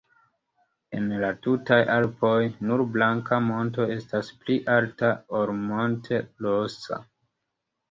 En 0.99 1.11
la 1.23 1.27
tutaj 1.47 1.77
Alpoj, 1.95 2.31
nur 2.71 2.83
Blanka 2.95 3.39
Monto 3.51 3.87
estas 3.97 4.33
pli 4.41 4.59
alta 4.79 5.13
ol 5.43 5.55
Monte-Rosa. 5.69 7.03